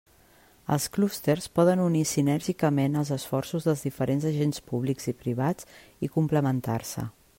Els 0.75 0.85
clústers 0.95 1.47
poden 1.59 1.83
unir 1.83 2.01
sinèrgicament 2.11 2.97
els 3.03 3.11
esforços 3.17 3.67
dels 3.69 3.85
diferents 3.89 4.27
agents 4.31 4.65
públics 4.71 5.07
i 5.13 5.15
privats 5.21 5.71
i 6.09 6.11
complementar-se. 6.17 7.07